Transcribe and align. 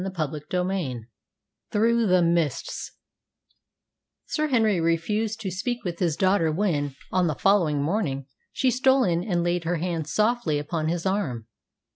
CHAPTER 0.03 0.39
XXI 0.39 1.03
THROUGH 1.71 2.07
THE 2.07 2.23
MISTS 2.23 2.93
Sir 4.25 4.47
Henry 4.47 4.81
refused 4.81 5.39
to 5.41 5.51
speak 5.51 5.83
with 5.83 5.99
his 5.99 6.15
daughter 6.17 6.51
when, 6.51 6.95
on 7.11 7.27
the 7.27 7.35
following 7.35 7.83
morning, 7.83 8.25
she 8.51 8.71
stole 8.71 9.03
in 9.03 9.23
and 9.23 9.43
laid 9.43 9.63
her 9.65 9.75
hand 9.75 10.07
softly 10.07 10.57
upon 10.57 10.87
his 10.87 11.05
arm. 11.05 11.45